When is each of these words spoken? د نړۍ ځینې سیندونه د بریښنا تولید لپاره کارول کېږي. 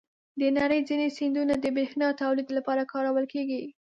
د 0.39 0.41
نړۍ 0.57 0.79
ځینې 0.89 1.07
سیندونه 1.17 1.53
د 1.59 1.65
بریښنا 1.75 2.07
تولید 2.21 2.47
لپاره 2.57 2.89
کارول 2.93 3.25
کېږي. 3.33 3.61